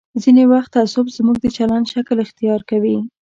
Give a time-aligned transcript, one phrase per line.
[0.23, 2.97] ځینې وخت تعصب زموږ د چلند شکل اختیار کوي.